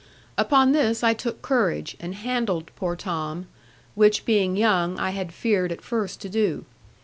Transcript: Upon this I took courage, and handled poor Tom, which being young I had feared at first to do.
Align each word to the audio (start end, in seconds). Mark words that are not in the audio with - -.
Upon 0.35 0.71
this 0.71 1.03
I 1.03 1.13
took 1.13 1.43
courage, 1.43 1.95
and 1.99 2.15
handled 2.15 2.71
poor 2.75 2.95
Tom, 2.95 3.45
which 3.93 4.25
being 4.25 4.57
young 4.57 4.97
I 4.97 5.11
had 5.11 5.31
feared 5.31 5.71
at 5.71 5.81
first 5.83 6.19
to 6.21 6.27
do. 6.27 6.65